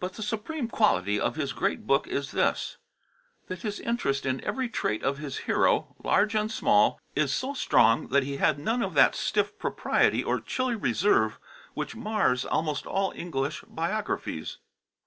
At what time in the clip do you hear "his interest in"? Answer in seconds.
3.60-4.42